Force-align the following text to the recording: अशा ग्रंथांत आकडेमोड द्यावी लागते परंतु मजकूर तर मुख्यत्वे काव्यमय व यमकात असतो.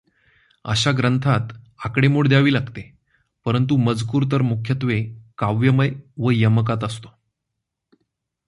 अशा 0.65 0.91
ग्रंथांत 0.91 1.53
आकडेमोड 1.85 2.27
द्यावी 2.27 2.53
लागते 2.53 2.81
परंतु 3.45 3.75
मजकूर 3.77 4.23
तर 4.31 4.41
मुख्यत्वे 4.41 5.03
काव्यमय 5.37 5.91
व 6.17 6.29
यमकात 6.33 6.83
असतो. 6.83 7.13